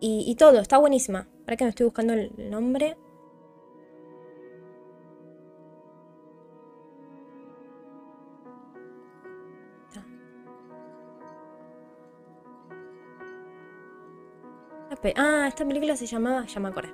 y, 0.00 0.34
todo, 0.36 0.60
está 0.60 0.78
buenísima. 0.78 1.28
Ahora 1.40 1.56
que 1.56 1.64
me 1.64 1.70
estoy 1.70 1.84
buscando 1.84 2.12
el 2.12 2.50
nombre. 2.50 2.96
Ah, 15.16 15.46
esta 15.48 15.66
película 15.66 15.96
se 15.96 16.06
llamaba, 16.06 16.44
ya 16.46 16.60
me 16.60 16.68
acordé. 16.68 16.92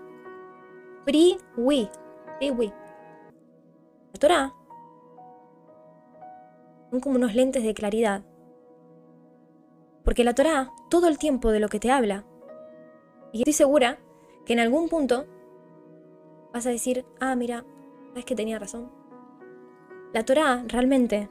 Free 1.05 1.39
We. 1.57 1.89
Free 2.39 2.50
We. 2.50 2.66
La 4.12 4.21
Torah 4.21 4.55
son 6.91 7.00
como 7.00 7.16
unos 7.16 7.34
lentes 7.34 7.62
de 7.62 7.75
claridad. 7.75 8.23
Porque 10.05 10.23
la 10.23 10.34
Torah, 10.34 10.71
todo 10.91 11.09
el 11.09 11.18
tiempo 11.18 11.50
de 11.50 11.61
lo 11.61 11.68
que 11.68 11.80
te 11.80 11.91
habla, 11.91 12.25
y 13.35 13.41
estoy 13.41 13.53
segura 13.53 13.98
que 14.47 14.52
en 14.52 14.61
algún 14.61 14.88
punto 14.88 15.27
vas 16.52 16.65
a 16.66 16.70
decir, 16.70 17.05
ah, 17.19 17.34
mira, 17.34 17.65
sabes 18.10 18.24
que 18.24 18.37
tenía 18.37 18.60
razón. 18.60 18.93
La 20.12 20.24
Torah 20.24 20.62
realmente, 20.69 21.29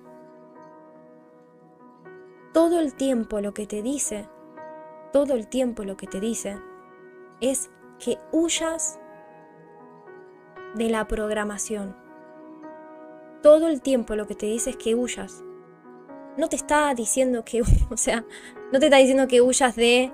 todo 2.53 2.81
el 2.81 2.93
tiempo 2.93 3.39
lo 3.39 3.53
que 3.53 3.67
te 3.67 3.81
dice, 3.81 4.27
todo 5.13 5.33
el 5.33 5.47
tiempo 5.47 5.85
lo 5.85 5.95
que 5.95 6.07
te 6.07 6.19
dice 6.19 6.59
es 7.39 7.71
que 7.99 8.17
huyas 8.33 8.99
de 10.75 10.89
la 10.89 11.07
programación. 11.07 11.95
Todo 13.41 13.69
el 13.69 13.81
tiempo 13.81 14.15
lo 14.15 14.27
que 14.27 14.35
te 14.35 14.47
dice 14.47 14.71
es 14.71 14.75
que 14.75 14.93
huyas. 14.93 15.41
No 16.35 16.49
te 16.49 16.57
está 16.57 16.93
diciendo 16.95 17.45
que, 17.45 17.61
o 17.89 17.95
sea, 17.95 18.25
no 18.73 18.79
te 18.79 18.87
está 18.87 18.97
diciendo 18.97 19.25
que 19.29 19.41
huyas 19.41 19.77
de 19.77 20.11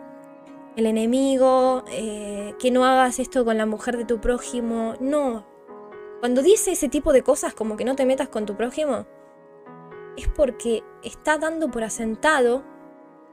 el 0.75 0.85
enemigo, 0.85 1.83
eh, 1.91 2.55
que 2.59 2.71
no 2.71 2.85
hagas 2.85 3.19
esto 3.19 3.43
con 3.45 3.57
la 3.57 3.65
mujer 3.65 3.97
de 3.97 4.05
tu 4.05 4.19
prójimo. 4.21 4.95
No. 4.99 5.45
Cuando 6.20 6.41
dice 6.41 6.71
ese 6.71 6.89
tipo 6.89 7.13
de 7.13 7.23
cosas 7.23 7.53
como 7.53 7.77
que 7.77 7.85
no 7.85 7.95
te 7.95 8.05
metas 8.05 8.29
con 8.29 8.45
tu 8.45 8.55
prójimo, 8.55 9.05
es 10.17 10.27
porque 10.27 10.84
está 11.03 11.37
dando 11.37 11.71
por 11.71 11.84
asentado 11.84 12.63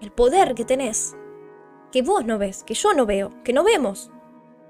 el 0.01 0.13
poder 0.13 0.55
que 0.55 0.65
tenés, 0.65 1.17
que 1.91 2.03
vos 2.03 2.25
no 2.25 2.39
ves, 2.39 2.63
que 2.65 2.75
yo 2.75 2.93
no 2.93 3.07
veo, 3.07 3.33
que 3.43 3.53
no 3.53 3.65
vemos. 3.65 4.11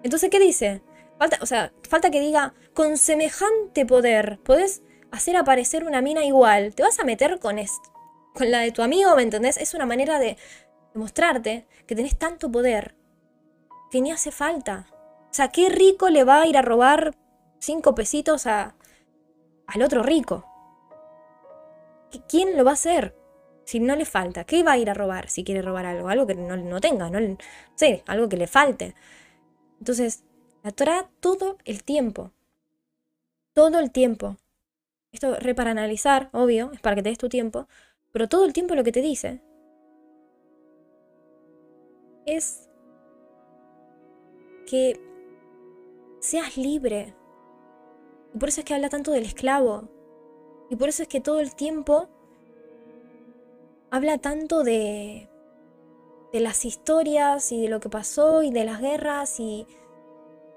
Entonces, 0.03 0.31
¿qué 0.31 0.39
dice? 0.39 0.83
Falta, 1.19 1.39
o 1.43 1.47
sea, 1.47 1.73
falta 1.89 2.11
que 2.11 2.21
diga, 2.21 2.55
con 2.75 2.97
semejante 2.97 3.87
poder, 3.87 4.39
podés 4.45 4.83
hacer 5.11 5.37
aparecer 5.37 5.85
una 5.85 6.03
mina 6.03 6.25
igual. 6.25 6.75
Te 6.75 6.83
vas 6.83 6.99
a 6.99 7.05
meter 7.05 7.39
con, 7.39 7.59
esto, 7.59 7.91
con 8.35 8.51
la 8.51 8.61
de 8.61 8.73
tu 8.73 8.83
amigo, 8.83 9.15
¿me 9.17 9.23
entendés? 9.23 9.57
Es 9.57 9.75
una 9.75 9.87
manera 9.87 10.19
de, 10.19 10.37
demostrarte 10.97 11.67
que 11.87 11.95
tenés 11.95 12.19
tanto 12.19 12.51
poder 12.51 12.95
que 13.91 14.01
ni 14.01 14.11
hace 14.11 14.31
falta. 14.33 14.87
O 15.31 15.35
sea, 15.37 15.49
qué 15.49 15.69
rico 15.69 16.09
le 16.09 16.25
va 16.25 16.41
a 16.41 16.47
ir 16.47 16.57
a 16.57 16.63
robar 16.63 17.15
cinco 17.59 17.95
pesitos 17.95 18.47
a, 18.47 18.75
al 19.67 19.83
otro 19.83 20.03
rico. 20.03 20.45
¿Quién 22.29 22.57
lo 22.57 22.65
va 22.65 22.71
a 22.71 22.75
hacer? 22.75 23.15
Si 23.65 23.79
no 23.79 23.95
le 23.95 24.07
falta, 24.07 24.45
¿qué 24.45 24.63
va 24.63 24.73
a 24.73 24.79
ir 24.79 24.89
a 24.89 24.95
robar 24.95 25.29
si 25.29 25.45
quiere 25.45 25.61
robar 25.61 25.85
algo? 25.85 26.09
Algo 26.09 26.27
que 26.27 26.35
no, 26.35 26.57
no 26.57 26.81
tenga, 26.81 27.11
no 27.11 27.37
sé, 27.75 28.03
algo 28.07 28.29
que 28.29 28.39
le 28.39 28.47
falte. 28.47 28.95
Entonces, 29.79 30.25
la 30.63 30.71
Torah 30.71 31.11
todo 31.21 31.59
el 31.65 31.85
tiempo. 31.85 32.31
Todo 33.53 33.81
el 33.81 33.91
tiempo. 33.91 34.39
Esto 35.13 35.35
re 35.37 35.55
para 35.55 35.73
analizar, 35.73 36.31
obvio, 36.33 36.71
es 36.73 36.81
para 36.81 36.97
que 36.97 37.03
te 37.03 37.11
des 37.11 37.19
tu 37.19 37.29
tiempo, 37.29 37.69
pero 38.13 38.29
todo 38.29 38.47
el 38.47 38.55
tiempo 38.55 38.75
lo 38.75 38.85
que 38.85 38.93
te 38.93 39.03
dice 39.03 39.43
es 42.27 42.69
que 44.67 45.01
seas 46.21 46.57
libre. 46.57 47.15
Y 48.35 48.39
por 48.39 48.49
eso 48.49 48.61
es 48.61 48.65
que 48.65 48.75
habla 48.75 48.89
tanto 48.89 49.13
del 49.13 49.25
esclavo. 49.25 49.89
Y 50.69 50.77
por 50.77 50.89
eso 50.89 51.03
es 51.03 51.09
que 51.09 51.21
todo 51.21 51.41
el 51.41 51.55
tiempo 51.55 52.09
habla 53.91 54.19
tanto 54.19 54.65
de, 54.65 55.31
de 56.33 56.41
las 56.41 56.65
historias 56.65 57.53
y 57.53 57.63
de 57.63 57.69
lo 57.69 57.81
que 57.81 57.89
pasó 57.89 58.43
y 58.43 58.51
de 58.51 58.65
las 58.65 58.81
guerras 58.81 59.39
y, 59.39 59.67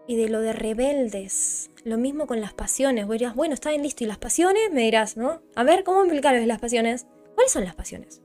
y 0.08 0.16
de 0.16 0.29
lo 0.29 0.41
de 0.41 0.53
rebeldes. 0.53 1.69
Lo 1.84 1.97
mismo 1.97 2.25
con 2.25 2.41
las 2.41 2.53
pasiones. 2.53 3.06
Vos 3.06 3.19
dirás, 3.19 3.35
bueno, 3.35 3.53
está 3.53 3.69
bien 3.69 3.84
listo. 3.84 4.03
¿Y 4.03 4.08
las 4.08 4.18
pasiones? 4.18 4.72
Me 4.72 4.81
dirás, 4.81 5.16
¿no? 5.16 5.41
A 5.56 5.63
ver, 5.63 5.84
¿cómo 5.84 6.02
explicarles 6.02 6.47
las 6.47 6.59
pasiones? 6.59 7.06
¿Cuáles 7.35 7.52
son 7.52 7.63
las 7.63 7.75
pasiones? 7.75 8.22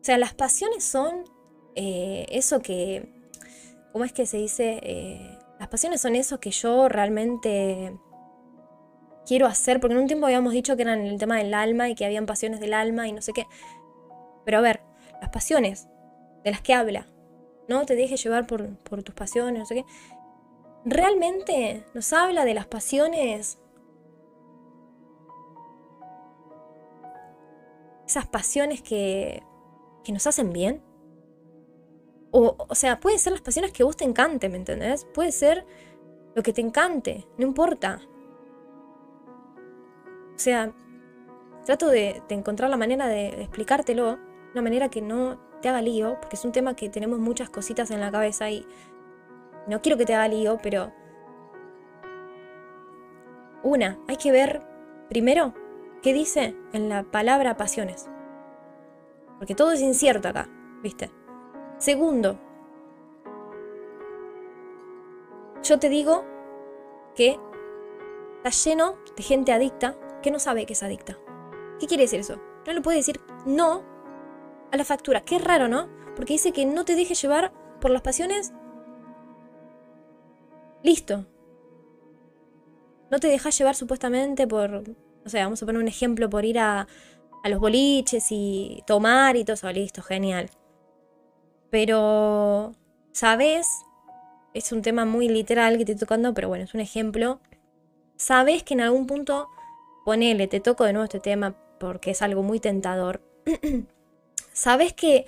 O 0.00 0.04
sea, 0.04 0.16
las 0.16 0.32
pasiones 0.32 0.82
son 0.82 1.24
eh, 1.74 2.26
eso 2.30 2.60
que, 2.60 3.08
¿cómo 3.92 4.04
es 4.04 4.12
que 4.12 4.26
se 4.26 4.38
dice? 4.38 4.80
Eh, 4.82 5.38
las 5.58 5.68
pasiones 5.68 6.00
son 6.00 6.16
eso 6.16 6.40
que 6.40 6.50
yo 6.50 6.88
realmente 6.88 7.96
quiero 9.26 9.46
hacer, 9.46 9.80
porque 9.80 9.94
en 9.94 10.00
un 10.00 10.06
tiempo 10.06 10.26
habíamos 10.26 10.52
dicho 10.52 10.76
que 10.76 10.82
eran 10.82 11.00
el 11.00 11.18
tema 11.18 11.38
del 11.38 11.54
alma 11.54 11.88
y 11.88 11.94
que 11.94 12.04
habían 12.04 12.26
pasiones 12.26 12.60
del 12.60 12.74
alma 12.74 13.08
y 13.08 13.12
no 13.12 13.22
sé 13.22 13.32
qué. 13.32 13.46
Pero 14.44 14.58
a 14.58 14.60
ver, 14.62 14.80
las 15.20 15.30
pasiones 15.30 15.88
de 16.44 16.50
las 16.50 16.62
que 16.62 16.74
habla, 16.74 17.06
no 17.68 17.84
te 17.86 17.94
dejes 17.94 18.22
llevar 18.22 18.46
por, 18.46 18.76
por 18.78 19.02
tus 19.02 19.14
pasiones, 19.14 19.60
no 19.60 19.66
sé 19.66 19.76
qué. 19.76 19.84
Realmente 20.84 21.84
nos 21.94 22.12
habla 22.12 22.44
de 22.44 22.54
las 22.54 22.66
pasiones 22.66 23.58
esas 28.10 28.26
pasiones 28.26 28.82
que, 28.82 29.42
que 30.02 30.12
nos 30.12 30.26
hacen 30.26 30.52
bien. 30.52 30.82
O, 32.32 32.56
o 32.58 32.74
sea, 32.74 33.00
puede 33.00 33.18
ser 33.18 33.32
las 33.32 33.42
pasiones 33.42 33.72
que 33.72 33.82
vos 33.82 33.96
te 33.96 34.04
encante, 34.04 34.48
¿me 34.48 34.56
entendés? 34.56 35.04
Puede 35.04 35.32
ser 35.32 35.66
lo 36.34 36.42
que 36.42 36.52
te 36.52 36.60
encante, 36.60 37.26
no 37.38 37.46
importa. 37.46 38.00
O 40.34 40.38
sea, 40.38 40.72
trato 41.64 41.88
de, 41.88 42.22
encontrar 42.30 42.70
la 42.70 42.76
manera 42.76 43.06
de, 43.06 43.42
explicártelo, 43.42 44.18
una 44.52 44.62
manera 44.62 44.88
que 44.88 45.02
no 45.02 45.38
te 45.60 45.68
haga 45.68 45.82
lío, 45.82 46.16
porque 46.20 46.36
es 46.36 46.44
un 46.44 46.52
tema 46.52 46.74
que 46.74 46.88
tenemos 46.88 47.18
muchas 47.18 47.50
cositas 47.50 47.90
en 47.90 48.00
la 48.00 48.10
cabeza 48.10 48.50
y 48.50 48.66
no 49.66 49.82
quiero 49.82 49.98
que 49.98 50.06
te 50.06 50.14
haga 50.14 50.28
lío, 50.28 50.58
pero... 50.62 50.92
Una, 53.62 53.98
hay 54.08 54.16
que 54.16 54.32
ver 54.32 54.62
primero 55.10 55.54
qué 56.02 56.14
dice 56.14 56.56
en 56.72 56.88
la 56.88 57.02
palabra 57.02 57.58
pasiones. 57.58 58.08
Porque 59.38 59.54
todo 59.54 59.72
es 59.72 59.82
incierto 59.82 60.28
acá, 60.28 60.48
¿viste? 60.82 61.10
Segundo, 61.80 62.38
yo 65.62 65.78
te 65.78 65.88
digo 65.88 66.26
que 67.14 67.38
está 68.44 68.50
lleno 68.50 68.98
de 69.16 69.22
gente 69.22 69.50
adicta 69.50 69.96
que 70.22 70.30
no 70.30 70.38
sabe 70.38 70.66
que 70.66 70.74
es 70.74 70.82
adicta. 70.82 71.16
¿Qué 71.78 71.86
quiere 71.86 72.02
decir 72.02 72.20
eso? 72.20 72.38
No 72.66 72.74
le 72.74 72.82
puede 72.82 72.98
decir 72.98 73.18
no 73.46 73.82
a 74.70 74.76
la 74.76 74.84
factura. 74.84 75.22
Qué 75.22 75.38
raro, 75.38 75.68
¿no? 75.68 75.88
Porque 76.16 76.34
dice 76.34 76.52
que 76.52 76.66
no 76.66 76.84
te 76.84 76.94
dejes 76.96 77.20
llevar 77.22 77.50
por 77.80 77.90
las 77.90 78.02
pasiones. 78.02 78.52
Listo. 80.82 81.24
No 83.10 83.20
te 83.20 83.28
dejas 83.28 83.56
llevar 83.56 83.74
supuestamente 83.74 84.46
por, 84.46 84.82
o 85.24 85.28
sea, 85.30 85.44
vamos 85.44 85.62
a 85.62 85.66
poner 85.66 85.80
un 85.80 85.88
ejemplo, 85.88 86.28
por 86.28 86.44
ir 86.44 86.58
a, 86.58 86.86
a 87.42 87.48
los 87.48 87.58
boliches 87.58 88.26
y 88.30 88.82
tomar 88.86 89.36
y 89.36 89.44
todo 89.44 89.54
eso. 89.54 89.72
Listo, 89.72 90.02
genial. 90.02 90.50
Pero, 91.70 92.74
¿sabes? 93.12 93.68
Es 94.54 94.72
un 94.72 94.82
tema 94.82 95.04
muy 95.04 95.28
literal 95.28 95.78
que 95.78 95.84
te 95.84 95.92
estoy 95.92 96.06
tocando, 96.06 96.34
pero 96.34 96.48
bueno, 96.48 96.64
es 96.64 96.74
un 96.74 96.80
ejemplo. 96.80 97.40
¿Sabes 98.16 98.62
que 98.62 98.74
en 98.74 98.80
algún 98.80 99.06
punto, 99.06 99.48
ponele, 100.04 100.48
te 100.48 100.60
toco 100.60 100.84
de 100.84 100.92
nuevo 100.92 101.04
este 101.04 101.20
tema 101.20 101.54
porque 101.78 102.10
es 102.10 102.22
algo 102.22 102.42
muy 102.42 102.60
tentador? 102.60 103.22
¿Sabes 104.52 104.92
que, 104.92 105.24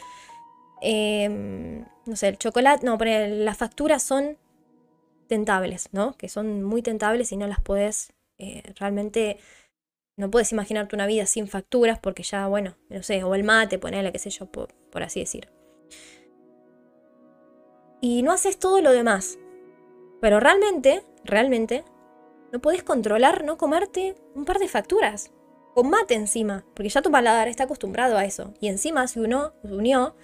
em, 0.82 1.84
no 2.06 2.16
sé, 2.16 2.28
el 2.28 2.38
chocolate, 2.38 2.84
no, 2.84 2.98
ponele, 2.98 3.44
las 3.44 3.56
facturas 3.56 4.02
son 4.02 4.36
tentables, 5.28 5.88
¿no? 5.92 6.16
Que 6.16 6.28
son 6.28 6.62
muy 6.64 6.82
tentables 6.82 7.32
y 7.32 7.36
no 7.36 7.46
las 7.46 7.60
puedes 7.62 8.12
eh, 8.38 8.62
realmente 8.78 9.38
no 10.16 10.30
puedes 10.30 10.52
imaginarte 10.52 10.96
una 10.96 11.06
vida 11.06 11.26
sin 11.26 11.46
facturas 11.48 11.98
porque 11.98 12.22
ya, 12.22 12.46
bueno, 12.48 12.76
no 12.88 13.02
sé, 13.02 13.22
o 13.24 13.34
el 13.34 13.44
mate, 13.44 13.78
ponele, 13.78 14.12
qué 14.12 14.18
sé 14.18 14.30
yo, 14.30 14.46
por 14.46 15.02
así 15.02 15.20
decir 15.20 15.48
y 18.02 18.22
no 18.22 18.32
haces 18.32 18.58
todo 18.58 18.82
lo 18.82 18.90
demás. 18.90 19.38
Pero 20.20 20.40
realmente, 20.40 21.06
realmente, 21.24 21.84
no 22.52 22.60
podés 22.60 22.82
controlar 22.82 23.44
no 23.44 23.56
comerte 23.56 24.16
un 24.34 24.44
par 24.44 24.58
de 24.58 24.68
facturas. 24.68 25.30
Con 25.72 25.88
mate 25.88 26.14
encima, 26.14 26.66
porque 26.74 26.90
ya 26.90 27.00
tu 27.00 27.10
paladar 27.10 27.48
está 27.48 27.64
acostumbrado 27.64 28.18
a 28.18 28.26
eso. 28.26 28.52
Y 28.60 28.68
encima 28.68 29.06
se, 29.06 29.14
se 29.14 29.72
unió 29.72 30.16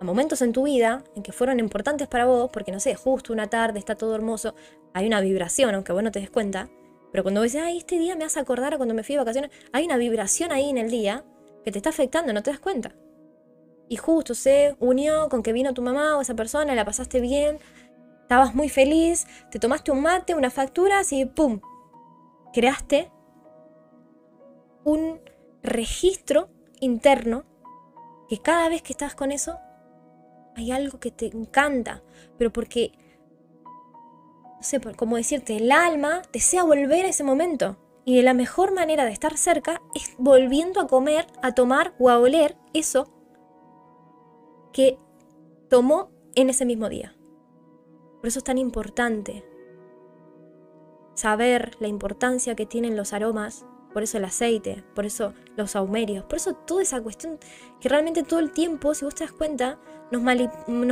a 0.00 0.04
momentos 0.04 0.40
en 0.42 0.52
tu 0.52 0.62
vida 0.62 1.02
en 1.14 1.22
que 1.22 1.32
fueron 1.32 1.58
importantes 1.58 2.08
para 2.08 2.24
vos, 2.24 2.50
porque 2.52 2.72
no 2.72 2.80
sé, 2.80 2.94
justo 2.94 3.32
una 3.32 3.48
tarde 3.48 3.80
está 3.80 3.96
todo 3.96 4.14
hermoso, 4.14 4.54
hay 4.94 5.06
una 5.06 5.20
vibración, 5.20 5.74
aunque 5.74 5.92
vos 5.92 6.04
no 6.04 6.12
te 6.12 6.20
des 6.20 6.30
cuenta. 6.30 6.70
Pero 7.10 7.24
cuando 7.24 7.40
vos 7.40 7.52
dices, 7.52 7.62
ay, 7.62 7.78
este 7.78 7.98
día 7.98 8.14
me 8.14 8.24
hace 8.24 8.38
acordar 8.38 8.74
a 8.74 8.76
cuando 8.76 8.94
me 8.94 9.02
fui 9.02 9.16
de 9.16 9.20
vacaciones, 9.20 9.50
hay 9.72 9.84
una 9.84 9.96
vibración 9.96 10.52
ahí 10.52 10.70
en 10.70 10.78
el 10.78 10.90
día 10.90 11.24
que 11.64 11.72
te 11.72 11.78
está 11.78 11.90
afectando, 11.90 12.32
no 12.32 12.42
te 12.44 12.50
das 12.50 12.60
cuenta. 12.60 12.94
Y 13.88 13.96
justo 13.96 14.34
se 14.34 14.76
unió 14.80 15.28
con 15.28 15.42
que 15.42 15.52
vino 15.52 15.74
tu 15.74 15.82
mamá 15.82 16.16
o 16.16 16.20
esa 16.20 16.34
persona, 16.34 16.74
la 16.74 16.84
pasaste 16.84 17.20
bien, 17.20 17.58
estabas 18.22 18.54
muy 18.54 18.68
feliz, 18.68 19.26
te 19.50 19.58
tomaste 19.58 19.90
un 19.90 20.02
mate, 20.02 20.34
unas 20.34 20.54
facturas 20.54 21.12
y 21.12 21.24
¡pum! 21.26 21.60
Creaste 22.52 23.10
un 24.84 25.20
registro 25.62 26.48
interno 26.80 27.44
que 28.28 28.38
cada 28.38 28.68
vez 28.68 28.82
que 28.82 28.92
estás 28.92 29.14
con 29.14 29.32
eso 29.32 29.58
hay 30.56 30.70
algo 30.70 31.00
que 31.00 31.10
te 31.10 31.26
encanta, 31.26 32.02
pero 32.38 32.52
porque, 32.52 32.92
no 33.64 34.62
sé 34.62 34.80
cómo 34.96 35.16
decirte, 35.16 35.56
el 35.56 35.72
alma 35.72 36.22
desea 36.32 36.62
volver 36.62 37.04
a 37.04 37.08
ese 37.08 37.24
momento. 37.24 37.76
Y 38.06 38.20
la 38.20 38.34
mejor 38.34 38.74
manera 38.74 39.04
de 39.06 39.12
estar 39.12 39.36
cerca 39.38 39.80
es 39.94 40.14
volviendo 40.18 40.80
a 40.80 40.86
comer, 40.86 41.26
a 41.42 41.54
tomar 41.54 41.94
o 41.98 42.10
a 42.10 42.18
oler 42.18 42.54
eso 42.74 43.13
que 44.74 44.98
tomó 45.70 46.10
en 46.34 46.50
ese 46.50 46.66
mismo 46.66 46.90
día. 46.90 47.16
Por 48.20 48.28
eso 48.28 48.40
es 48.40 48.44
tan 48.44 48.58
importante 48.58 49.44
saber 51.14 51.76
la 51.78 51.88
importancia 51.88 52.56
que 52.56 52.66
tienen 52.66 52.96
los 52.96 53.12
aromas, 53.12 53.64
por 53.92 54.02
eso 54.02 54.18
el 54.18 54.24
aceite, 54.24 54.82
por 54.94 55.06
eso 55.06 55.32
los 55.56 55.70
saumerios, 55.70 56.24
por 56.24 56.36
eso 56.36 56.54
toda 56.54 56.82
esa 56.82 57.00
cuestión 57.00 57.38
que 57.80 57.88
realmente 57.88 58.24
todo 58.24 58.40
el 58.40 58.50
tiempo, 58.50 58.94
si 58.94 59.04
vos 59.04 59.14
te 59.14 59.24
das 59.24 59.32
cuenta, 59.32 59.78
nos, 60.10 60.20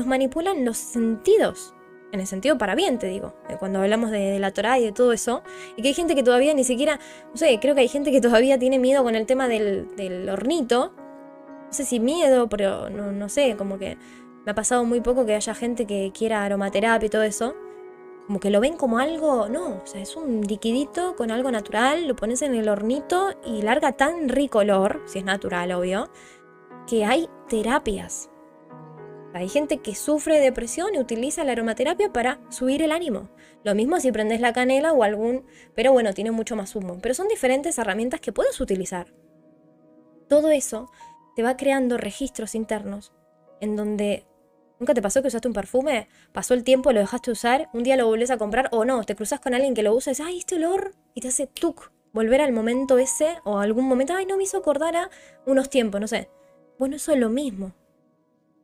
manipulan 0.06 0.64
los 0.64 0.79
sentidos. 0.79 1.75
En 2.12 2.20
el 2.20 2.26
sentido 2.26 2.58
para 2.58 2.75
bien, 2.75 2.99
te 2.99 3.06
digo, 3.08 3.34
eh, 3.49 3.56
cuando 3.58 3.81
hablamos 3.81 4.11
de, 4.11 4.38
la 4.38 4.52
Torah 4.52 4.79
y 4.79 4.84
de 4.84 4.93
todo 4.93 5.12
eso, 5.12 5.43
y 5.76 5.82
que 5.82 5.88
hay 5.88 5.94
gente 5.94 6.14
que 6.14 6.23
todavía 6.23 6.52
ni 6.55 6.62
siquiera, 6.62 7.00
no 7.31 7.37
sé, 7.37 7.58
creo 7.61 7.75
que 7.75 7.81
hay 7.81 7.88
gente 7.88 8.12
que 8.12 8.20
todavía 8.20 8.58
tiene 8.58 8.79
miedo 8.79 9.02
con 9.02 9.17
el 9.17 9.25
tema 9.26 9.49
del, 9.49 9.96
del 9.96 10.29
hornito, 10.29 10.93
no 11.72 11.76
sé 11.76 11.86
si 11.86 12.00
miedo, 12.00 12.50
pero 12.50 12.90
no, 12.90 13.12
no 13.12 13.30
sé, 13.30 13.56
como 13.56 13.78
que 13.78 13.96
me 14.44 14.52
ha 14.52 14.54
pasado 14.54 14.84
muy 14.84 15.00
poco 15.00 15.24
que 15.24 15.34
haya 15.34 15.54
gente 15.54 15.86
que 15.86 16.12
quiera 16.12 16.44
aromaterapia 16.44 17.06
y 17.06 17.08
todo 17.08 17.22
eso. 17.22 17.54
Como 18.26 18.40
que 18.40 18.50
lo 18.50 18.60
ven 18.60 18.76
como 18.76 18.98
algo, 18.98 19.48
no, 19.48 19.80
o 19.82 19.86
sea, 19.86 20.02
es 20.02 20.14
un 20.14 20.42
liquidito 20.42 21.16
con 21.16 21.30
algo 21.30 21.50
natural, 21.50 22.06
lo 22.06 22.14
pones 22.14 22.42
en 22.42 22.54
el 22.54 22.69
hornito 22.69 23.30
y 23.46 23.62
larga 23.62 23.92
tan 23.92 24.28
rico 24.28 24.58
olor, 24.58 25.00
si 25.06 25.20
es 25.20 25.24
natural, 25.24 25.72
obvio, 25.72 26.10
que 26.86 27.06
hay 27.06 27.26
terapias. 27.48 28.28
Hay 29.32 29.48
gente 29.48 29.78
que 29.78 29.94
sufre 29.94 30.40
depresión 30.40 30.94
y 30.94 30.98
utiliza 30.98 31.42
la 31.42 31.52
aromaterapia 31.52 32.12
para 32.12 32.38
subir 32.50 32.82
el 32.82 32.92
ánimo. 32.92 33.30
Lo 33.64 33.74
mismo 33.74 33.98
si 33.98 34.12
prendes 34.12 34.42
la 34.42 34.52
canela 34.52 34.92
o 34.92 35.04
algún, 35.04 35.46
pero 35.74 35.90
bueno, 35.90 36.12
tiene 36.12 36.32
mucho 36.32 36.54
más 36.54 36.76
humo. 36.76 36.98
Pero 37.00 37.14
son 37.14 37.28
diferentes 37.28 37.78
herramientas 37.78 38.20
que 38.20 38.30
puedes 38.30 38.60
utilizar. 38.60 39.14
Todo 40.28 40.50
eso 40.50 40.90
te 41.34 41.43
va 41.43 41.56
creando 41.56 41.96
registros 41.99 42.55
internos 42.55 43.12
en 43.61 43.76
donde 43.76 44.26
¿Nunca 44.82 44.94
te 44.94 45.02
pasó 45.02 45.23
que 45.23 45.29
usaste 45.29 45.46
un 45.46 45.55
perfume? 45.55 46.08
Pasó 46.32 46.55
el 46.55 46.64
tiempo, 46.64 46.90
lo 46.90 46.99
dejaste 46.99 47.31
usar, 47.31 47.70
un 47.73 47.84
día 47.84 47.96
lo 47.96 48.08
volvés 48.08 48.32
a 48.32 48.37
comprar 48.37 48.69
o 48.73 48.84
no, 48.84 49.05
te 49.05 49.14
cruzas 49.14 49.38
con 49.38 49.55
alguien 49.55 49.75
que 49.75 49.84
lo 49.84 49.94
usa 49.94 50.11
y 50.11 50.14
dices, 50.14 50.26
ay, 50.26 50.38
este 50.38 50.56
olor, 50.56 50.96
y 51.14 51.20
te 51.20 51.29
hace 51.29 51.46
tuk, 51.46 51.93
volver 52.12 52.40
al 52.40 52.52
momento 52.52 52.99
ese 52.99 53.38
o 53.44 53.58
algún 53.58 53.84
momento, 53.84 54.12
ay, 54.12 54.26
no 54.26 54.37
me 54.37 54.43
hizo 54.43 54.56
acordar 54.56 54.96
a 54.96 55.08
unos 55.46 55.70
tiempos, 55.70 56.00
no 56.00 56.08
sé. 56.08 56.29
Bueno, 56.81 56.96
eso 56.96 57.12
es 57.12 57.20
lo 57.20 57.29
mismo. 57.29 57.76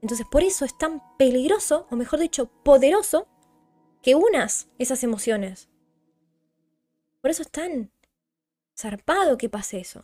Entonces, 0.02 0.26
por 0.28 0.42
eso 0.42 0.64
es 0.64 0.76
tan 0.76 1.00
peligroso, 1.18 1.86
o 1.88 1.94
mejor 1.94 2.18
dicho, 2.18 2.50
poderoso, 2.64 3.28
que 4.02 4.16
unas 4.16 4.68
esas 4.76 5.04
emociones. 5.04 5.68
Por 7.20 7.30
eso 7.30 7.42
es 7.42 7.50
tan 7.52 7.92
zarpado 8.76 9.38
que 9.38 9.48
pase 9.48 9.78
eso 9.78 10.02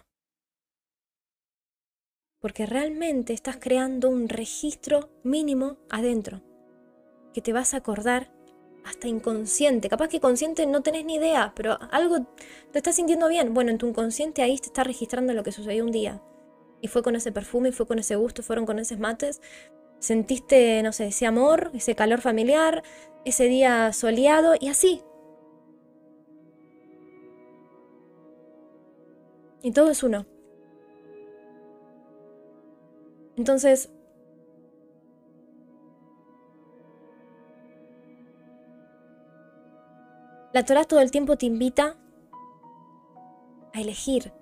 porque 2.44 2.66
realmente 2.66 3.32
estás 3.32 3.56
creando 3.56 4.10
un 4.10 4.28
registro 4.28 5.08
mínimo 5.22 5.78
adentro, 5.88 6.42
que 7.32 7.40
te 7.40 7.54
vas 7.54 7.72
a 7.72 7.78
acordar 7.78 8.30
hasta 8.84 9.08
inconsciente. 9.08 9.88
Capaz 9.88 10.08
que 10.08 10.20
consciente 10.20 10.66
no 10.66 10.82
tenés 10.82 11.06
ni 11.06 11.14
idea, 11.14 11.54
pero 11.56 11.78
algo 11.90 12.26
te 12.70 12.78
estás 12.78 12.96
sintiendo 12.96 13.28
bien. 13.28 13.54
Bueno, 13.54 13.70
en 13.70 13.78
tu 13.78 13.86
inconsciente 13.86 14.42
ahí 14.42 14.58
te 14.58 14.66
está 14.66 14.84
registrando 14.84 15.32
lo 15.32 15.42
que 15.42 15.52
sucedió 15.52 15.86
un 15.86 15.90
día. 15.90 16.20
Y 16.82 16.88
fue 16.88 17.02
con 17.02 17.16
ese 17.16 17.32
perfume, 17.32 17.70
y 17.70 17.72
fue 17.72 17.86
con 17.86 17.98
ese 17.98 18.14
gusto, 18.14 18.42
fueron 18.42 18.66
con 18.66 18.78
esos 18.78 18.98
mates. 18.98 19.40
Sentiste, 19.98 20.82
no 20.82 20.92
sé, 20.92 21.06
ese 21.06 21.24
amor, 21.24 21.70
ese 21.72 21.94
calor 21.94 22.20
familiar, 22.20 22.82
ese 23.24 23.44
día 23.44 23.90
soleado 23.94 24.52
y 24.60 24.68
así. 24.68 25.00
Y 29.62 29.72
todo 29.72 29.90
es 29.90 30.02
uno. 30.02 30.26
Entonces, 33.36 33.90
la 40.52 40.64
Torah 40.64 40.84
todo 40.84 41.00
el 41.00 41.10
tiempo 41.10 41.36
te 41.36 41.46
invita 41.46 41.96
a 43.72 43.80
elegir, 43.80 44.32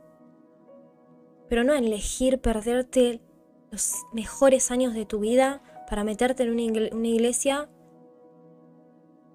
pero 1.48 1.64
no 1.64 1.72
a 1.72 1.78
elegir 1.78 2.38
perderte 2.38 3.22
los 3.70 3.94
mejores 4.12 4.70
años 4.70 4.92
de 4.92 5.06
tu 5.06 5.20
vida 5.20 5.62
para 5.88 6.04
meterte 6.04 6.42
en 6.42 6.50
una 6.94 7.08
iglesia. 7.08 7.70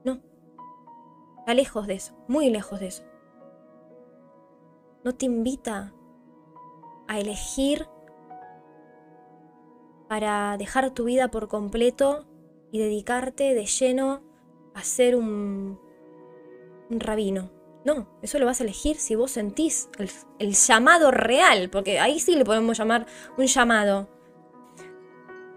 No, 0.05 0.21
está 1.39 1.55
lejos 1.55 1.87
de 1.87 1.95
eso, 1.95 2.15
muy 2.27 2.51
lejos 2.51 2.79
de 2.79 2.87
eso. 2.87 3.03
No 5.03 5.15
te 5.15 5.25
invita 5.25 5.95
a 7.07 7.19
elegir 7.19 7.87
para 10.07 10.57
dejar 10.57 10.91
tu 10.91 11.05
vida 11.05 11.29
por 11.29 11.47
completo 11.47 12.25
y 12.71 12.79
dedicarte 12.79 13.53
de 13.53 13.65
lleno 13.65 14.21
a 14.73 14.83
ser 14.83 15.15
un, 15.15 15.79
rabino. 16.89 17.51
No, 17.85 18.07
eso 18.21 18.37
lo 18.37 18.45
vas 18.45 18.59
a 18.59 18.63
elegir 18.63 18.97
si 18.97 19.15
vos 19.15 19.31
sentís 19.31 19.89
el, 20.39 20.53
llamado 20.53 21.11
real, 21.11 21.69
porque 21.69 21.99
ahí 21.99 22.19
sí 22.19 22.35
le 22.35 22.45
podemos 22.45 22.77
llamar 22.77 23.05
un 23.37 23.45
llamado. 23.45 24.09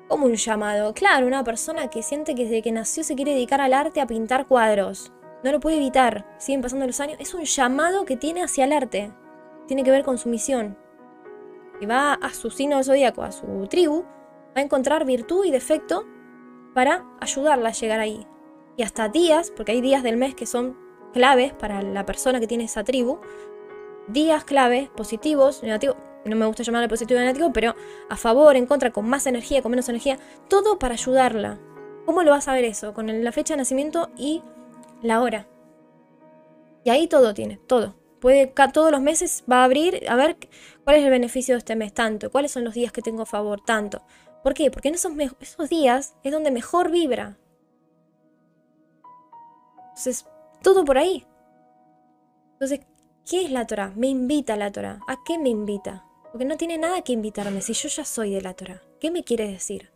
¿Cómo 0.09 0.27
un 0.27 0.35
llamado? 0.35 0.93
Claro, 0.95 1.27
una 1.27 1.45
persona 1.45 1.89
que 1.89 2.03
siente 2.03 2.35
que 2.35 2.45
desde 2.45 2.63
que 2.63 2.73
nació 2.73 3.05
se 3.05 3.15
quiere 3.15 3.35
dedicar 3.35 3.61
al 3.61 3.75
arte, 3.75 4.01
a 4.01 4.07
pintar 4.07 4.47
cuadros. 4.47 5.13
No 5.43 5.53
lo 5.53 5.61
puede 5.61 5.77
evitar, 5.77 6.27
siguen 6.39 6.63
pasando 6.63 6.87
los 6.87 7.01
años. 7.01 7.17
Es 7.21 7.35
un 7.35 7.45
llamado 7.45 8.05
que 8.05 8.17
tiene 8.17 8.43
hacia 8.43 8.65
el 8.65 8.73
arte. 8.73 9.13
Tiene 9.67 9.85
que 9.85 9.91
ver 9.91 10.05
con 10.05 10.19
su 10.19 10.29
misión. 10.29 10.77
Y 11.81 11.87
va 11.87 12.15
a 12.15 12.31
su 12.35 12.51
signo 12.51 12.83
zodíaco, 12.83 13.23
a 13.23 13.33
su 13.33 13.67
tribu, 13.69 14.05
a 14.55 14.61
encontrar 14.61 15.05
virtud 15.05 15.45
y 15.45 15.51
defecto 15.51 16.07
para 16.75 17.05
ayudarla 17.21 17.71
a 17.71 17.73
llegar 17.73 18.01
ahí. 18.01 18.27
Y 18.77 18.83
hasta 18.83 19.09
días, 19.09 19.53
porque 19.55 19.73
hay 19.73 19.81
días 19.81 20.03
del 20.03 20.17
mes 20.17 20.35
que 20.35 20.47
son 20.47 20.77
claves 21.13 21.53
para 21.53 21.83
la 21.83 22.07
persona 22.07 22.41
que 22.41 22.47
tiene 22.47 22.65
esa 22.65 22.85
tribu, 22.85 23.19
días 24.09 24.45
claves, 24.45 24.89
positivos, 24.91 25.63
negativos, 25.63 25.97
no 26.25 26.37
me 26.37 26.47
gusta 26.47 26.63
llamarle 26.63 26.89
positivo 26.89 27.19
y 27.19 27.23
negativo, 27.23 27.53
pero 27.53 27.75
a 28.09 28.17
favor, 28.17 28.57
en 28.57 28.67
contra, 28.67 28.91
con 28.91 29.09
más 29.09 29.27
energía, 29.27 29.63
con 29.63 29.71
menos 29.71 29.89
energía, 29.89 30.19
todo 30.49 30.79
para 30.79 30.95
ayudarla. 30.95 31.59
¿Cómo 32.05 32.23
lo 32.23 32.31
vas 32.31 32.49
a 32.49 32.53
ver 32.53 32.65
eso? 32.65 32.93
Con 32.93 33.25
la 33.25 33.33
fecha 33.33 33.55
de 33.55 33.59
nacimiento 33.59 34.11
y 34.17 34.43
la 35.03 35.21
hora. 35.21 35.47
Y 36.85 36.91
ahí 36.91 37.07
todo 37.07 37.35
tiene, 37.35 37.59
todo. 37.67 37.95
Puede, 38.21 38.53
todos 38.73 38.91
los 38.91 39.01
meses 39.01 39.45
va 39.51 39.63
a 39.63 39.65
abrir 39.65 40.05
a 40.09 40.15
ver 40.15 40.37
cuál 40.85 40.97
es 40.97 41.05
el 41.05 41.11
beneficio 41.11 41.55
de 41.55 41.59
este 41.59 41.77
mes, 41.77 41.95
tanto, 41.95 42.31
cuáles 42.31 42.53
son 42.53 42.65
los 42.65 42.75
días 42.75 42.93
que 42.93 43.01
tengo 43.01 43.23
a 43.23 43.27
favor, 43.27 43.63
tanto. 43.63 44.03
¿Por 44.43 44.55
qué? 44.55 44.71
Porque 44.71 44.89
en 44.89 44.95
esos, 44.95 45.13
esos 45.41 45.69
días 45.69 46.17
es 46.23 46.33
donde 46.33 46.51
mejor 46.51 46.91
vibra. 46.91 47.39
Entonces, 49.89 50.27
todo 50.63 50.85
por 50.85 50.99
ahí. 50.99 51.27
Entonces, 52.53 52.81
¿qué 53.29 53.45
es 53.45 53.51
la 53.51 53.67
Torah? 53.67 53.93
Me 53.97 54.09
invita 54.09 54.57
la 54.57 54.73
Torah. 54.73 55.01
¿A 55.07 55.23
qué 55.25 55.39
me 55.39 55.51
invita? 55.51 56.07
Porque 56.31 56.45
no 56.45 56.57
tiene 56.57 56.79
nada 56.79 57.03
que 57.03 57.13
invitarme 57.13 57.61
si 57.61 57.73
yo 57.73 57.89
ya 57.89 58.05
soy 58.05 58.33
de 58.33 58.41
la 58.41 58.55
Torah. 58.55 58.83
¿Qué 59.01 59.11
me 59.11 59.25
quiere 59.25 59.51
decir? 59.51 59.93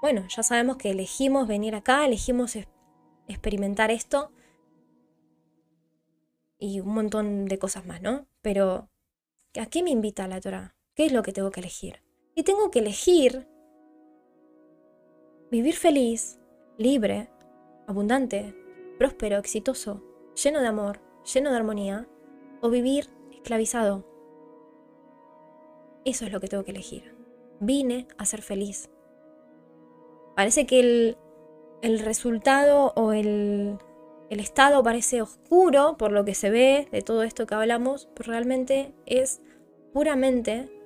Bueno, 0.00 0.26
ya 0.28 0.42
sabemos 0.42 0.76
que 0.76 0.90
elegimos 0.90 1.48
venir 1.48 1.74
acá, 1.74 2.04
elegimos 2.06 2.56
experimentar 3.26 3.90
esto 3.90 4.32
y 6.58 6.80
un 6.80 6.94
montón 6.94 7.46
de 7.46 7.58
cosas 7.58 7.84
más, 7.84 8.00
¿no? 8.00 8.26
Pero, 8.42 8.88
¿a 9.60 9.66
qué 9.66 9.82
me 9.82 9.90
invita 9.90 10.28
la 10.28 10.40
Torah? 10.40 10.76
¿Qué 10.94 11.06
es 11.06 11.12
lo 11.12 11.22
que 11.22 11.32
tengo 11.32 11.50
que 11.50 11.60
elegir? 11.60 12.02
Y 12.38 12.44
tengo 12.44 12.70
que 12.70 12.78
elegir 12.78 13.48
vivir 15.50 15.74
feliz, 15.74 16.38
libre, 16.76 17.28
abundante, 17.88 18.54
próspero, 18.96 19.38
exitoso, 19.38 20.04
lleno 20.40 20.60
de 20.60 20.68
amor, 20.68 21.00
lleno 21.34 21.50
de 21.50 21.56
armonía, 21.56 22.06
o 22.60 22.70
vivir 22.70 23.08
esclavizado. 23.32 24.04
Eso 26.04 26.26
es 26.26 26.32
lo 26.32 26.38
que 26.38 26.46
tengo 26.46 26.62
que 26.62 26.70
elegir. 26.70 27.12
Vine 27.58 28.06
a 28.18 28.24
ser 28.24 28.40
feliz. 28.40 28.88
Parece 30.36 30.64
que 30.64 30.78
el, 30.78 31.16
el 31.82 31.98
resultado 31.98 32.92
o 32.94 33.10
el, 33.10 33.78
el 34.30 34.38
estado 34.38 34.84
parece 34.84 35.22
oscuro 35.22 35.96
por 35.98 36.12
lo 36.12 36.24
que 36.24 36.36
se 36.36 36.50
ve 36.50 36.86
de 36.92 37.02
todo 37.02 37.24
esto 37.24 37.48
que 37.48 37.56
hablamos, 37.56 38.08
pero 38.14 38.30
realmente 38.30 38.94
es 39.06 39.40
puramente 39.92 40.77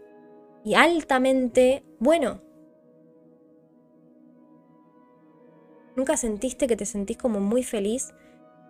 y 0.64 0.74
altamente 0.74 1.84
bueno. 1.98 2.40
¿Nunca 5.96 6.16
sentiste 6.16 6.66
que 6.66 6.76
te 6.76 6.86
sentís 6.86 7.18
como 7.18 7.40
muy 7.40 7.62
feliz 7.62 8.14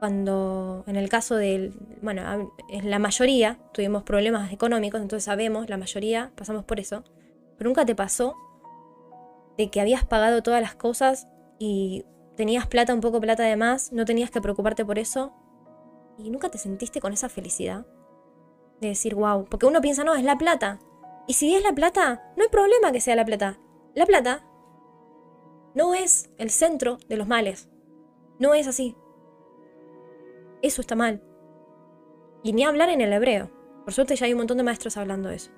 cuando, 0.01 0.83
en 0.89 0.97
el 0.97 1.09
caso 1.09 1.37
del, 1.37 1.75
bueno, 2.03 2.51
en 2.69 2.91
la 2.91 2.99
mayoría 2.99 3.61
tuvimos 3.73 4.03
problemas 4.03 4.53
económicos, 4.53 5.01
entonces 5.01 5.25
sabemos, 5.25 5.69
la 5.69 5.77
mayoría 5.77 6.33
pasamos 6.35 6.65
por 6.65 6.81
eso, 6.81 7.05
pero 7.57 7.71
nunca 7.71 7.87
te 7.87 7.95
pasó 7.95 8.35
de 9.57 9.71
que 9.71 9.81
habías 9.81 10.05
pagado 10.05 10.43
todas 10.43 10.61
las 10.61 10.75
cosas 10.75 11.29
y 11.61 12.05
tenías 12.37 12.67
plata, 12.67 12.93
un 12.93 13.01
poco 13.01 13.21
plata 13.21 13.45
de 13.45 13.55
más, 13.55 13.93
no 13.93 14.05
tenías 14.05 14.33
que 14.33 14.41
preocuparte 14.41 14.85
por 14.85 14.99
eso 14.99 15.33
y 16.19 16.31
nunca 16.31 16.51
te 16.51 16.59
sentiste 16.59 17.01
con 17.01 17.13
esa 17.13 17.29
felicidad 17.29 17.87
de 18.81 18.89
decir, 18.89 19.15
wow, 19.15 19.45
porque 19.45 19.67
uno 19.67 19.81
piensa, 19.81 20.03
no, 20.03 20.17
es 20.17 20.25
la 20.25 20.37
plata, 20.37 20.81
y 21.27 21.35
si 21.35 21.55
es 21.55 21.63
la 21.63 21.73
plata, 21.73 22.33
no 22.37 22.43
hay 22.43 22.49
problema 22.49 22.93
que 22.93 23.01
sea 23.01 23.17
la 23.17 23.25
plata. 23.25 23.59
La 23.95 24.07
plata 24.07 24.45
no 25.75 25.95
es 25.95 26.31
el 26.39 26.51
centro 26.51 26.99
de 27.09 27.17
los 27.17 27.29
males. 27.29 27.69
No 28.39 28.55
es 28.55 28.67
así. 28.67 28.97
Eso 30.63 30.81
está 30.81 30.95
mal. 30.95 31.23
Y 32.43 32.53
ni 32.53 32.65
hablar 32.65 32.89
en 32.91 33.01
el 33.01 33.13
hebreo. 33.13 33.51
Por 33.85 33.93
suerte 33.93 34.17
ya 34.17 34.27
hay 34.27 34.33
un 34.33 34.39
montón 34.39 34.59
de 34.59 34.65
maestros 34.65 34.97
hablando 34.97 35.29
de 35.29 35.37
eso. 35.37 35.51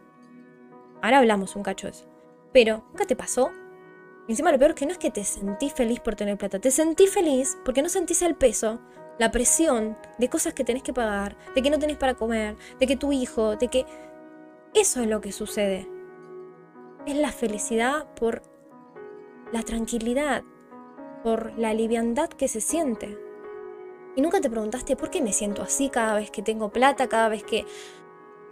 Ahora 1.03 1.19
hablamos 1.19 1.57
un 1.57 1.63
cacho 1.63 1.87
de 1.87 1.93
eso. 1.93 2.07
Pero, 2.53 2.85
¿nunca 2.91 3.05
te 3.05 3.17
pasó? 3.17 3.51
Y 4.27 4.33
encima 4.33 4.53
lo 4.53 4.59
peor 4.59 4.71
es 4.71 4.77
que 4.77 4.87
no 4.87 4.93
es 4.93 4.99
que 4.99 5.11
te 5.11 5.25
sentís 5.25 5.73
feliz 5.73 6.01
por 6.01 6.15
tener 6.15 6.39
plata. 6.39 6.59
Te 6.59 6.71
sentís 6.71 7.11
feliz 7.11 7.59
porque 7.65 7.83
no 7.83 7.89
sentís 7.89 8.23
el 8.23 8.35
peso, 8.37 8.81
la 9.19 9.31
presión 9.31 9.99
de 10.19 10.29
cosas 10.29 10.55
que 10.55 10.65
tenés 10.65 10.83
que 10.83 10.95
pagar, 10.95 11.37
de 11.55 11.63
que 11.63 11.71
no 11.71 11.79
tenés 11.79 11.97
para 11.97 12.15
comer, 12.15 12.57
de 12.79 12.87
que 12.87 12.97
tu 12.97 13.13
hijo, 13.13 13.57
de 13.57 13.69
que... 13.69 13.85
Eso 14.75 15.01
es 15.01 15.07
lo 15.07 15.21
que 15.21 15.31
sucede. 15.31 15.89
Es 17.07 17.17
la 17.17 17.31
felicidad 17.31 18.13
por 18.17 18.43
la 19.53 19.63
tranquilidad, 19.63 20.43
por 21.23 21.57
la 21.57 21.73
liviandad 21.73 22.29
que 22.29 22.49
se 22.49 22.61
siente. 22.61 23.17
Y 24.17 24.21
nunca 24.21 24.41
te 24.41 24.51
preguntaste 24.51 24.97
por 24.97 25.11
qué 25.11 25.23
me 25.23 25.33
siento 25.33 25.63
así 25.63 25.91
cada 25.91 26.17
vez 26.17 26.33
que 26.33 26.43
tengo 26.43 26.71
plata, 26.71 27.09
cada 27.09 27.29
vez 27.29 27.45
que 27.45 27.65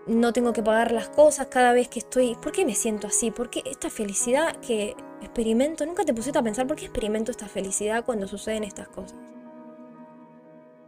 no 0.06 0.32
tengo 0.32 0.52
que 0.52 0.62
pagar 0.62 0.92
las 0.92 1.08
cosas, 1.08 1.48
cada 1.48 1.72
vez 1.72 1.88
que 1.88 1.98
estoy... 1.98 2.36
¿Por 2.36 2.52
qué 2.52 2.64
me 2.64 2.76
siento 2.76 3.08
así? 3.08 3.32
¿Por 3.32 3.50
qué 3.50 3.62
esta 3.64 3.90
felicidad 3.90 4.54
que 4.60 4.94
experimento? 5.22 5.84
Nunca 5.86 6.04
te 6.04 6.14
pusiste 6.14 6.38
a 6.38 6.42
pensar 6.42 6.68
por 6.68 6.76
qué 6.76 6.84
experimento 6.84 7.32
esta 7.32 7.48
felicidad 7.48 8.04
cuando 8.04 8.28
suceden 8.28 8.62
estas 8.62 8.88
cosas. 8.88 9.31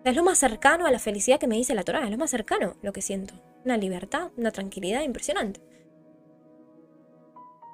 Es 0.04 0.14
lo 0.14 0.22
más 0.22 0.38
cercano 0.38 0.86
a 0.86 0.90
la 0.90 0.98
felicidad 0.98 1.40
que 1.40 1.46
me 1.46 1.56
dice 1.56 1.74
la 1.74 1.82
Torah, 1.82 2.04
es 2.04 2.10
lo 2.10 2.18
más 2.18 2.30
cercano 2.30 2.76
lo 2.82 2.92
que 2.92 3.00
siento. 3.00 3.34
Una 3.64 3.78
libertad, 3.78 4.30
una 4.36 4.50
tranquilidad 4.50 5.02
impresionante. 5.02 5.62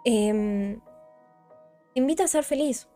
Eh, 0.05 0.79
invita 1.95 2.25
a 2.25 2.29
ser 2.29 2.45
feliz, 2.45 2.89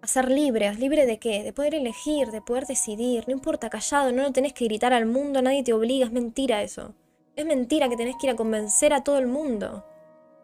a 0.00 0.06
ser 0.06 0.30
libre. 0.30 0.72
libre 0.74 1.04
de 1.04 1.18
qué? 1.18 1.42
De 1.42 1.52
poder 1.52 1.74
elegir, 1.74 2.30
de 2.30 2.40
poder 2.40 2.66
decidir. 2.66 3.24
No 3.26 3.34
importa, 3.34 3.68
callado, 3.68 4.10
no 4.12 4.22
lo 4.22 4.32
tenés 4.32 4.54
que 4.54 4.64
gritar 4.64 4.92
al 4.92 5.04
mundo, 5.04 5.42
nadie 5.42 5.62
te 5.62 5.74
obliga, 5.74 6.06
es 6.06 6.12
mentira 6.12 6.62
eso. 6.62 6.94
Es 7.36 7.44
mentira 7.44 7.88
que 7.90 7.96
tenés 7.96 8.16
que 8.16 8.28
ir 8.28 8.32
a 8.32 8.36
convencer 8.36 8.94
a 8.94 9.04
todo 9.04 9.18
el 9.18 9.26
mundo. 9.26 9.84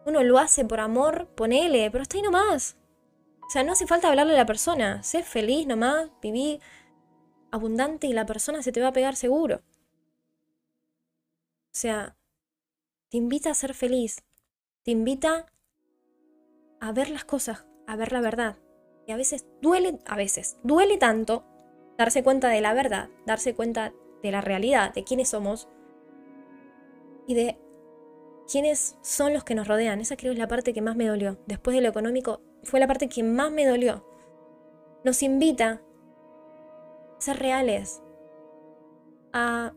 Uno 0.05 0.21
lo 0.21 0.37
hace 0.37 0.65
por 0.65 0.79
amor, 0.79 1.27
ponele, 1.35 1.89
pero 1.89 2.03
está 2.03 2.17
ahí 2.17 2.23
nomás. 2.23 2.77
O 3.41 3.49
sea, 3.49 3.63
no 3.63 3.71
hace 3.71 3.87
falta 3.87 4.09
hablarle 4.09 4.33
a 4.33 4.37
la 4.37 4.45
persona. 4.45 5.01
Sé 5.01 5.23
feliz 5.23 5.65
nomás, 5.65 6.09
viví 6.21 6.59
abundante 7.53 8.07
y 8.07 8.13
la 8.13 8.25
persona 8.25 8.63
se 8.63 8.71
te 8.71 8.81
va 8.81 8.87
a 8.87 8.93
pegar 8.93 9.15
seguro. 9.15 9.61
O 11.67 11.75
sea, 11.75 12.17
te 13.09 13.17
invita 13.17 13.51
a 13.51 13.53
ser 13.53 13.75
feliz. 13.75 14.23
Te 14.81 14.89
invita 14.89 15.45
a 16.79 16.91
ver 16.91 17.11
las 17.11 17.25
cosas, 17.25 17.65
a 17.85 17.95
ver 17.95 18.11
la 18.11 18.21
verdad. 18.21 18.57
Y 19.05 19.11
a 19.11 19.17
veces 19.17 19.45
duele, 19.61 19.99
a 20.07 20.15
veces 20.15 20.57
duele 20.63 20.97
tanto 20.97 21.45
darse 21.95 22.23
cuenta 22.23 22.49
de 22.49 22.59
la 22.59 22.73
verdad, 22.73 23.09
darse 23.27 23.53
cuenta 23.53 23.93
de 24.23 24.31
la 24.31 24.41
realidad, 24.41 24.91
de 24.91 25.03
quiénes 25.03 25.29
somos 25.29 25.69
y 27.27 27.35
de 27.35 27.59
quiénes 28.51 28.97
son 29.03 29.31
los 29.31 29.43
que 29.43 29.53
nos 29.53 29.67
rodean. 29.67 30.01
Esa 30.01 30.17
creo 30.17 30.33
es 30.33 30.39
la 30.39 30.47
parte 30.47 30.73
que 30.73 30.81
más 30.81 30.95
me 30.95 31.05
dolió. 31.05 31.37
Después 31.45 31.75
de 31.75 31.83
lo 31.83 31.89
económico, 31.89 32.41
fue 32.63 32.79
la 32.79 32.87
parte 32.87 33.09
que 33.09 33.21
más 33.21 33.51
me 33.51 33.67
dolió. 33.67 34.07
Nos 35.03 35.21
invita 35.21 35.83
ser 37.23 37.39
reales, 37.39 38.01
a 39.33 39.73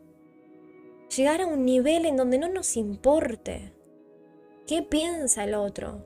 llegar 1.14 1.40
a 1.40 1.46
un 1.46 1.64
nivel 1.64 2.04
en 2.06 2.16
donde 2.16 2.38
no 2.38 2.48
nos 2.48 2.76
importe 2.76 3.72
qué 4.66 4.82
piensa 4.82 5.44
el 5.44 5.54
otro, 5.54 6.04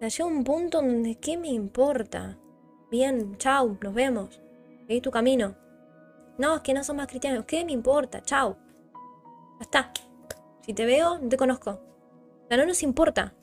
Llegó 0.00 0.28
un 0.28 0.44
punto 0.44 0.82
donde, 0.82 1.16
¿qué 1.16 1.36
me 1.36 1.48
importa? 1.48 2.38
Bien, 2.90 3.36
chau, 3.38 3.78
nos 3.80 3.94
vemos. 3.94 4.40
Seguí 4.86 5.00
tu 5.00 5.10
camino. 5.10 5.56
No, 6.38 6.56
es 6.56 6.60
que 6.60 6.74
no 6.74 6.84
son 6.84 6.96
más 6.96 7.06
cristianos. 7.06 7.46
¿Qué 7.46 7.64
me 7.64 7.72
importa? 7.72 8.22
Chau. 8.22 8.56
Ya 9.58 9.62
está. 9.62 9.92
Si 10.60 10.74
te 10.74 10.84
veo, 10.84 11.18
no 11.18 11.28
te 11.28 11.36
conozco. 11.36 11.70
O 11.70 12.48
sea, 12.48 12.58
no 12.58 12.66
nos 12.66 12.82
importa. 12.82 13.34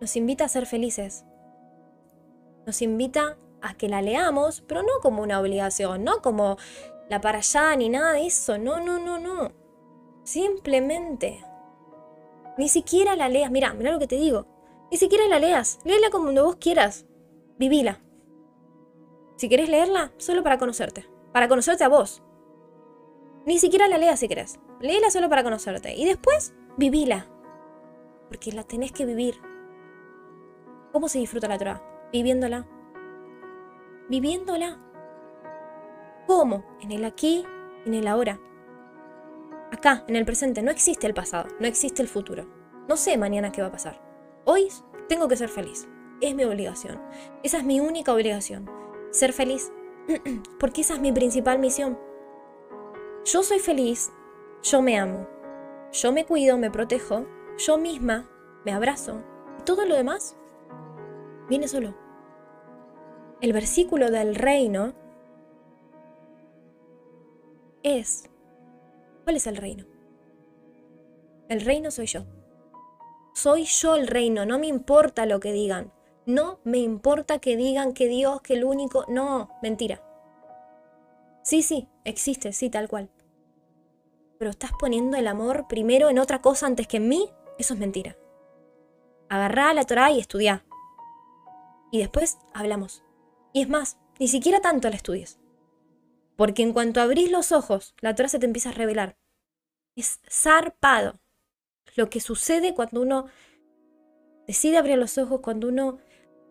Nos 0.00 0.16
invita 0.16 0.44
a 0.44 0.48
ser 0.48 0.66
felices. 0.66 1.24
Nos 2.66 2.82
invita 2.82 3.38
a 3.62 3.74
que 3.74 3.88
la 3.88 4.02
leamos, 4.02 4.62
pero 4.66 4.82
no 4.82 5.00
como 5.00 5.22
una 5.22 5.40
obligación, 5.40 6.04
no 6.04 6.20
como 6.20 6.56
la 7.08 7.20
para 7.20 7.38
allá 7.38 7.74
ni 7.76 7.88
nada 7.88 8.12
de 8.12 8.26
eso. 8.26 8.58
No, 8.58 8.80
no, 8.80 8.98
no, 8.98 9.18
no. 9.18 9.52
Simplemente 10.24 11.44
ni 12.58 12.68
siquiera 12.68 13.16
la 13.16 13.28
leas. 13.28 13.50
Mira, 13.50 13.72
mira 13.72 13.92
lo 13.92 13.98
que 13.98 14.06
te 14.06 14.16
digo. 14.16 14.46
Ni 14.90 14.98
siquiera 14.98 15.26
la 15.26 15.38
leas. 15.38 15.78
Léela 15.84 16.10
como 16.10 16.32
vos 16.32 16.56
quieras. 16.56 17.06
Vivila. 17.58 18.00
Si 19.36 19.48
querés 19.48 19.68
leerla, 19.68 20.12
solo 20.18 20.42
para 20.42 20.58
conocerte. 20.58 21.08
Para 21.32 21.48
conocerte 21.48 21.84
a 21.84 21.88
vos. 21.88 22.22
Ni 23.46 23.58
siquiera 23.58 23.88
la 23.88 23.98
leas 23.98 24.20
si 24.20 24.28
querés. 24.28 24.60
Léela 24.80 25.10
solo 25.10 25.28
para 25.28 25.42
conocerte. 25.42 25.94
Y 25.94 26.04
después, 26.04 26.54
vivila. 26.76 27.26
Porque 28.28 28.52
la 28.52 28.64
tenés 28.64 28.92
que 28.92 29.06
vivir. 29.06 29.40
¿Cómo 30.92 31.08
se 31.08 31.18
disfruta 31.18 31.48
la 31.48 31.58
Torah? 31.58 31.82
Viviéndola. 32.12 32.66
Viviéndola. 34.12 34.78
¿Cómo? 36.26 36.76
En 36.82 36.92
el 36.92 37.06
aquí, 37.06 37.46
en 37.86 37.94
el 37.94 38.06
ahora 38.06 38.38
acá, 39.72 40.04
en 40.06 40.16
el 40.16 40.26
presente. 40.26 40.60
No 40.60 40.70
existe 40.70 41.06
el 41.06 41.14
pasado, 41.14 41.48
no 41.58 41.66
existe 41.66 42.02
el 42.02 42.08
futuro. 42.08 42.46
No 42.90 42.98
sé 42.98 43.16
mañana 43.16 43.52
qué 43.52 43.62
va 43.62 43.68
a 43.68 43.72
pasar. 43.72 44.02
Hoy 44.44 44.68
tengo 45.08 45.28
que 45.28 45.36
ser 45.38 45.48
feliz. 45.48 45.88
Es 46.20 46.34
mi 46.34 46.44
obligación. 46.44 47.00
Esa 47.42 47.56
es 47.56 47.64
mi 47.64 47.80
única 47.80 48.12
obligación. 48.12 48.68
Ser 49.12 49.32
feliz. 49.32 49.72
Porque 50.60 50.82
esa 50.82 50.92
es 50.92 51.00
mi 51.00 51.10
principal 51.10 51.58
misión. 51.58 51.98
Yo 53.24 53.42
soy 53.42 53.60
feliz, 53.60 54.12
yo 54.62 54.82
me 54.82 54.98
amo. 54.98 55.26
Yo 55.90 56.12
me 56.12 56.26
cuido, 56.26 56.58
me 56.58 56.70
protejo, 56.70 57.24
yo 57.56 57.78
misma 57.78 58.28
me 58.66 58.72
abrazo. 58.72 59.22
Y 59.58 59.62
todo 59.62 59.86
lo 59.86 59.94
demás 59.94 60.36
viene 61.48 61.66
solo. 61.66 62.01
El 63.42 63.52
versículo 63.52 64.12
del 64.12 64.36
reino 64.36 64.94
es 67.82 68.30
¿Cuál 69.24 69.36
es 69.36 69.48
el 69.48 69.56
reino? 69.56 69.84
El 71.48 71.60
reino 71.60 71.90
soy 71.90 72.06
yo. 72.06 72.24
Soy 73.34 73.64
yo 73.64 73.96
el 73.96 74.06
reino, 74.06 74.46
no 74.46 74.60
me 74.60 74.68
importa 74.68 75.26
lo 75.26 75.40
que 75.40 75.52
digan. 75.52 75.92
No 76.24 76.60
me 76.62 76.78
importa 76.78 77.40
que 77.40 77.56
digan 77.56 77.94
que 77.94 78.06
Dios, 78.06 78.40
que 78.42 78.54
el 78.54 78.64
único... 78.64 79.06
No, 79.08 79.50
mentira. 79.60 80.00
Sí, 81.42 81.62
sí, 81.62 81.88
existe, 82.04 82.52
sí, 82.52 82.70
tal 82.70 82.88
cual. 82.88 83.10
Pero 84.38 84.52
estás 84.52 84.70
poniendo 84.78 85.16
el 85.16 85.26
amor 85.26 85.66
primero 85.68 86.10
en 86.10 86.20
otra 86.20 86.40
cosa 86.40 86.66
antes 86.66 86.86
que 86.86 86.98
en 86.98 87.08
mí, 87.08 87.28
eso 87.58 87.74
es 87.74 87.80
mentira. 87.80 88.16
Agarrá 89.28 89.74
la 89.74 89.84
Torah 89.84 90.12
y 90.12 90.20
estudia. 90.20 90.64
Y 91.90 91.98
después 91.98 92.38
hablamos. 92.54 93.02
Y 93.52 93.62
es 93.62 93.68
más, 93.68 93.98
ni 94.18 94.28
siquiera 94.28 94.60
tanto 94.60 94.88
la 94.88 94.96
estudies. 94.96 95.38
Porque 96.36 96.62
en 96.62 96.72
cuanto 96.72 97.00
abrís 97.00 97.30
los 97.30 97.52
ojos, 97.52 97.94
la 98.00 98.14
Torah 98.14 98.28
se 98.28 98.38
te 98.38 98.46
empieza 98.46 98.70
a 98.70 98.72
revelar. 98.72 99.16
Es 99.96 100.20
zarpado. 100.30 101.20
Lo 101.94 102.08
que 102.08 102.20
sucede 102.20 102.74
cuando 102.74 103.02
uno 103.02 103.26
decide 104.46 104.78
abrir 104.78 104.96
los 104.96 105.18
ojos, 105.18 105.40
cuando 105.40 105.68
uno 105.68 105.98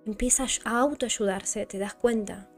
empieza 0.05 0.45
a 0.63 0.79
autoayudarse, 0.79 1.65
te 1.65 1.79
das 1.79 1.95
cuenta. 1.95 2.49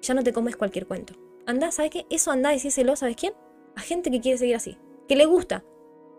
Ya 0.00 0.14
no 0.14 0.24
te 0.24 0.32
comes 0.32 0.56
cualquier 0.56 0.86
cuento. 0.86 1.14
Anda, 1.46 1.70
¿sabes 1.70 1.92
qué? 1.92 2.06
Eso 2.10 2.30
anda 2.30 2.52
y 2.52 2.56
decíselo, 2.56 2.96
¿sabes 2.96 3.16
quién? 3.16 3.34
A 3.76 3.80
gente 3.80 4.10
que 4.10 4.20
quiere 4.20 4.38
seguir 4.38 4.56
así. 4.56 4.76
Que 5.08 5.16
le 5.16 5.26
gusta 5.26 5.64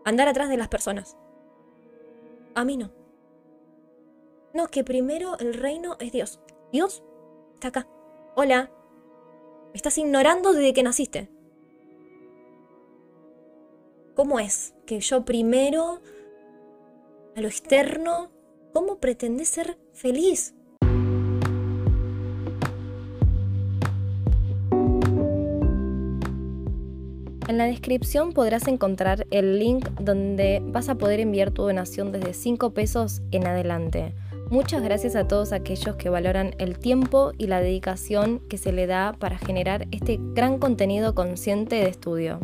andar 0.06 0.28
atrás 0.28 0.50
de 0.50 0.58
las 0.58 0.70
personas. 0.70 1.18
A 2.56 2.64
mí 2.64 2.78
no. 2.78 2.92
No, 4.54 4.68
que 4.68 4.84
primero 4.84 5.38
el 5.40 5.54
reino 5.54 5.98
es 6.00 6.12
Dios. 6.12 6.40
Dios 6.72 7.04
acá. 7.66 7.88
Hola. 8.36 8.72
Me 9.74 9.78
estás 9.78 9.98
ignorando 9.98 10.54
desde 10.54 10.74
que 10.74 10.84
naciste. 10.84 11.30
¿Cómo 14.16 14.40
es 14.40 14.76
que 14.86 15.00
yo 15.00 15.26
primero, 15.26 16.00
a 17.36 17.42
lo 17.42 17.48
externo, 17.48 18.32
cómo 18.72 18.98
pretendés 19.00 19.50
ser 19.50 19.78
feliz? 19.94 20.54
En 27.48 27.58
la 27.58 27.66
descripción 27.66 28.34
podrás 28.34 28.68
encontrar 28.68 29.28
el 29.30 29.60
link 29.60 29.90
donde 30.00 30.62
vas 30.64 30.90
a 30.90 30.96
poder 30.96 31.20
enviar 31.20 31.52
tu 31.52 31.64
donación 31.64 32.12
desde 32.12 32.34
5 32.34 32.74
pesos 32.74 33.22
en 33.32 33.48
adelante. 33.48 34.14
Muchas 34.54 34.84
gracias 34.84 35.16
a 35.16 35.28
todos 35.28 35.52
aquellos 35.52 35.96
que 35.96 36.10
valoran 36.10 36.54
el 36.60 36.78
tiempo 36.78 37.32
y 37.40 37.48
la 37.48 37.60
dedicación 37.60 38.40
que 38.50 38.60
se 38.60 38.72
le 38.72 38.86
da 38.86 39.14
para 39.18 39.40
generar 39.40 39.88
este 39.90 40.20
gran 40.22 40.60
contenido 40.60 41.16
consciente 41.16 41.78
de 41.78 41.90
estudio. 41.90 42.40